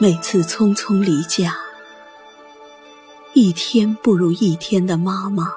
[0.00, 1.56] 每次匆匆离家，
[3.32, 5.52] 一天不如一天的妈妈，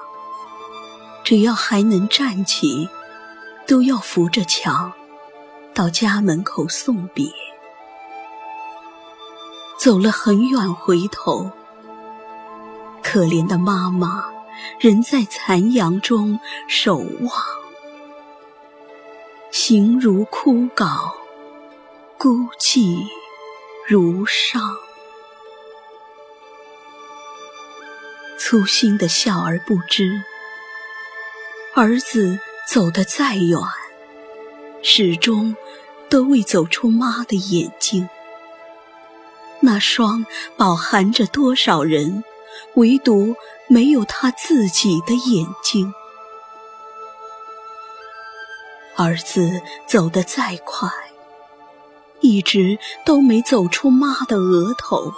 [1.24, 2.88] 只要还能站起，
[3.66, 4.92] 都要扶着墙
[5.74, 7.28] 到家门口送别。
[9.76, 11.50] 走了很远，回头，
[13.02, 14.24] 可怜的妈妈
[14.78, 17.32] 仍在残阳中守望，
[19.50, 21.12] 形如枯槁，
[22.16, 23.04] 孤寂。
[23.90, 24.76] 如上，
[28.38, 30.22] 粗心的笑而不知，
[31.74, 33.58] 儿子走得再远，
[34.82, 35.56] 始终
[36.10, 38.06] 都未走出妈的眼睛。
[39.60, 40.26] 那双
[40.58, 42.22] 饱含着多少人，
[42.74, 43.34] 唯独
[43.68, 45.94] 没有他自己的眼睛。
[48.98, 50.90] 儿子走得再快。
[52.20, 55.12] 一直都没走出妈的额头，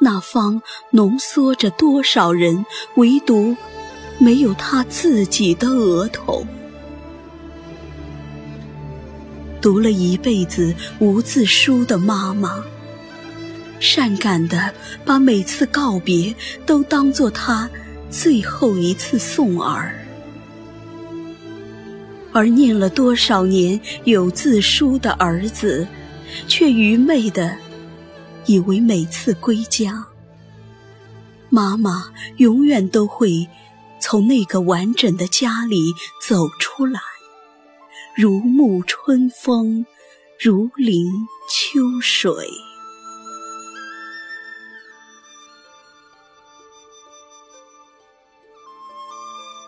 [0.00, 2.64] 那方浓缩着多少人，
[2.96, 3.56] 唯独
[4.18, 6.46] 没有他自己的额头。
[9.60, 12.64] 读了一辈子无字书的妈妈，
[13.78, 16.34] 善感的把每次告别
[16.66, 17.70] 都当作他
[18.10, 20.01] 最后一次送儿。
[22.32, 25.86] 而念了多少年有字书的儿子，
[26.48, 27.56] 却愚昧的
[28.46, 30.06] 以为每次归家，
[31.50, 33.46] 妈妈永远都会
[34.00, 35.92] 从那个完整的家里
[36.26, 37.00] 走出来，
[38.16, 39.84] 如沐春风，
[40.40, 41.12] 如临
[41.50, 42.32] 秋水。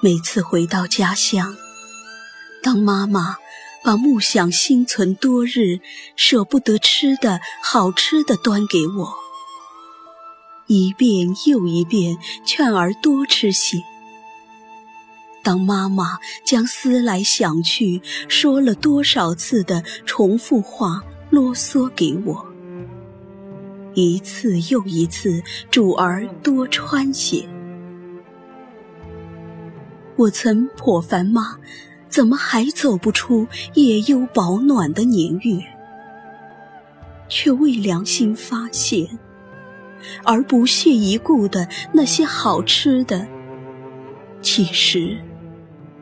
[0.01, 1.64] 每次回到家乡。
[2.65, 3.37] 当妈妈
[3.83, 5.81] 把木想心存多日、
[6.17, 9.15] 舍不得吃的好吃的端给我，
[10.67, 12.17] 一遍又一遍
[12.47, 13.77] 劝儿多吃些；
[15.43, 18.01] 当妈妈将思来想去
[18.31, 22.47] 说了多少次的重复话啰嗦给我，
[23.93, 27.47] 一次又一次嘱儿多穿些，
[30.17, 31.59] 我曾颇烦妈。
[32.15, 35.61] 怎么还走不出夜幽保暖的年月？
[37.29, 39.19] 却为良心发现，
[40.23, 43.27] 而不屑一顾的那些好吃的，
[44.41, 45.19] 其实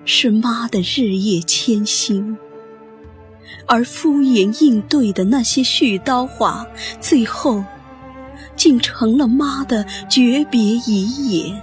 [0.04, 2.36] 是妈的日夜千辛；
[3.64, 6.66] 而敷衍应对的那些絮叨话，
[7.00, 7.64] 最后
[8.54, 11.62] 竟成了妈的诀别遗言。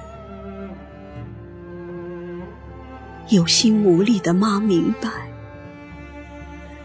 [3.30, 5.10] 有心无力的妈明白，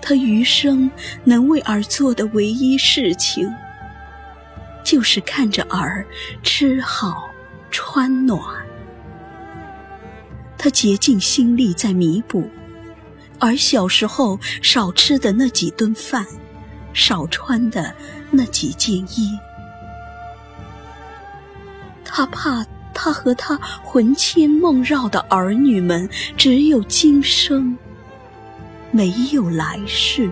[0.03, 0.91] 她余生
[1.25, 3.50] 能为儿做的唯一事情，
[4.84, 6.06] 就是看着儿
[6.43, 7.31] 吃好
[7.71, 8.41] 穿暖。
[10.59, 12.50] 她竭尽心力在弥补
[13.38, 16.27] 儿小时候少吃的那几顿饭，
[16.93, 17.94] 少穿的
[18.31, 19.38] 那几件衣。
[22.04, 22.66] 她怕。
[22.94, 27.77] 他和他魂牵梦绕的儿女们，只有今生，
[28.91, 30.31] 没有来世。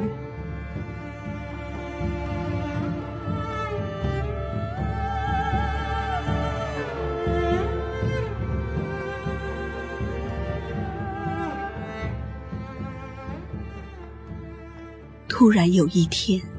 [15.29, 16.52] 突然有一天。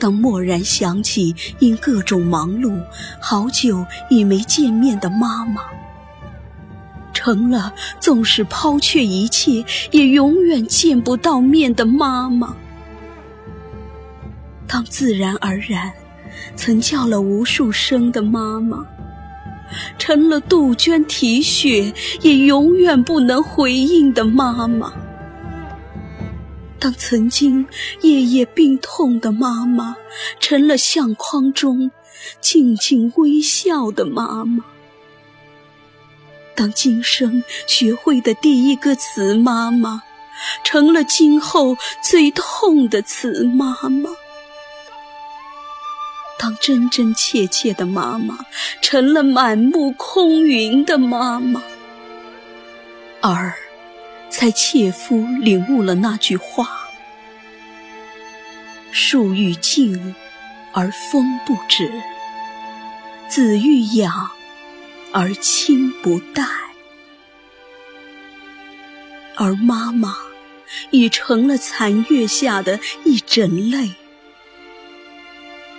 [0.00, 2.82] 当蓦然想起因各种忙碌，
[3.20, 5.62] 好久已没见面的妈妈，
[7.12, 12.56] 成了纵使抛却一切也永远见不到面的妈妈；
[14.66, 15.92] 当自然而然
[16.56, 18.86] 曾叫了无数声的妈妈，
[19.98, 21.92] 成了杜鹃啼血
[22.22, 24.90] 也永远不能回应的妈妈。
[26.80, 27.68] 当曾经
[28.00, 29.96] 夜夜病痛的妈妈，
[30.40, 31.90] 成了相框中
[32.40, 34.64] 静静微笑的妈妈；
[36.56, 40.02] 当今生学会的第一个词“妈妈”，
[40.64, 44.08] 成了今后最痛的词“妈妈”；
[46.38, 48.38] 当真真切切的妈妈，
[48.80, 51.62] 成了满目空云的妈妈，
[53.20, 53.52] 而。
[54.40, 56.88] 才切肤领悟了那句话
[58.90, 60.14] ：“树欲静
[60.72, 61.92] 而风不止，
[63.28, 64.30] 子欲养
[65.12, 66.42] 而亲不待。”
[69.36, 70.16] 而妈妈
[70.90, 73.90] 已成了残月下的一枕泪，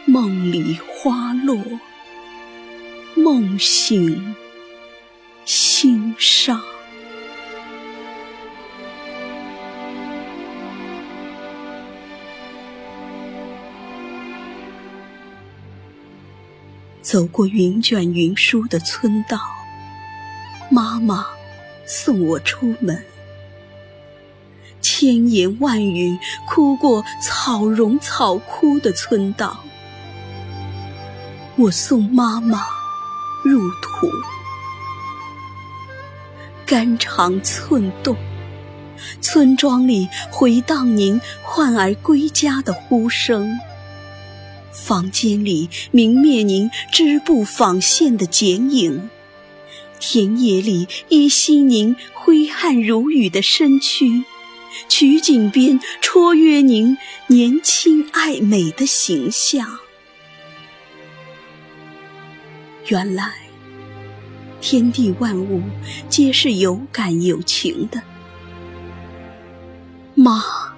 [0.05, 1.57] 梦里花落，
[3.15, 4.35] 梦醒
[5.45, 6.61] 心伤。
[17.11, 19.37] 走过云卷云舒的村道，
[20.69, 21.25] 妈妈
[21.85, 23.03] 送我出门。
[24.79, 26.17] 千言万语
[26.47, 29.61] 哭过草荣草枯的村道，
[31.57, 32.63] 我送妈妈
[33.43, 34.09] 入土。
[36.65, 38.15] 肝肠寸动，
[39.19, 43.59] 村庄里回荡您唤儿归家的呼声。
[44.71, 49.09] 房间里明灭您织布纺线的剪影，
[49.99, 54.23] 田野里依稀您挥汗如雨的身躯，
[54.87, 56.97] 取景边绰约您
[57.27, 59.79] 年轻爱美的形象。
[62.87, 63.33] 原来，
[64.59, 65.61] 天地万物
[66.09, 68.01] 皆是有感有情的，
[70.15, 70.71] 妈。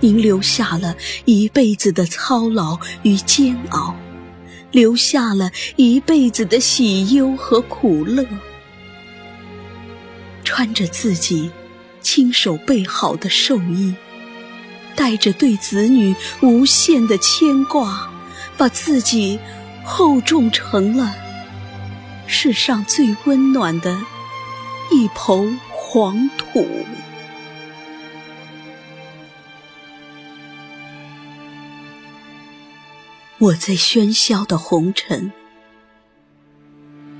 [0.00, 0.94] 您留下了
[1.24, 3.96] 一辈子的操劳与煎熬，
[4.70, 8.26] 留下了一辈子的喜忧和苦乐。
[10.44, 11.50] 穿着自己
[12.00, 13.94] 亲手备好的寿衣，
[14.94, 18.10] 带着对子女无限的牵挂，
[18.56, 19.38] 把自己
[19.84, 21.14] 厚重成了
[22.26, 23.98] 世上最温暖的
[24.92, 26.66] 一抔黄土。
[33.46, 35.30] 我在喧嚣的红尘，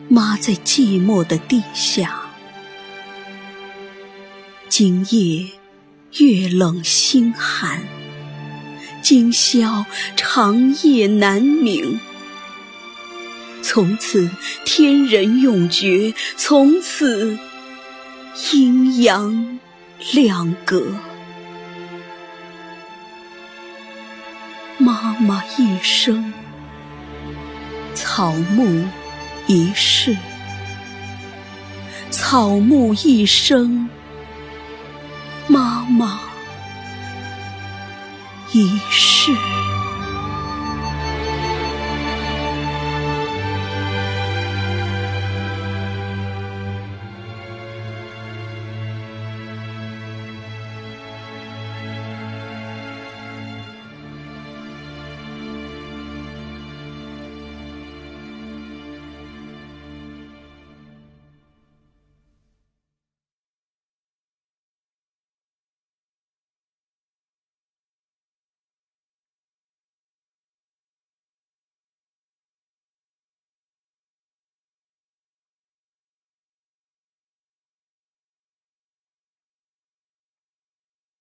[0.09, 2.21] 妈在寂寞的地下。
[4.69, 5.49] 今夜
[6.19, 7.85] 月冷星寒，
[9.03, 9.87] 今宵
[10.17, 12.01] 长夜难明。
[13.63, 14.29] 从此
[14.65, 17.39] 天人永绝，从此
[18.53, 19.61] 阴阳
[20.13, 20.93] 两隔。
[24.97, 26.33] 妈妈一生，
[27.95, 28.83] 草木
[29.47, 30.17] 一世；
[32.11, 33.91] 草木一生，
[35.49, 36.19] 妈妈
[38.53, 39.06] 一世。